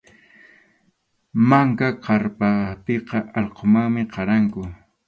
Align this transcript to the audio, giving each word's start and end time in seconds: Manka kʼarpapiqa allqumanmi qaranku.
Manka 1.47 1.87
kʼarpapiqa 2.03 3.17
allqumanmi 3.39 4.01
qaranku. 4.13 4.61